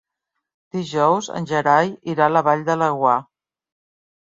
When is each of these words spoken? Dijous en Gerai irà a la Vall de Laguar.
Dijous 0.77 1.29
en 1.41 1.47
Gerai 1.51 1.93
irà 2.15 2.25
a 2.31 2.33
la 2.33 2.45
Vall 2.51 2.67
de 2.73 2.81
Laguar. 2.85 3.17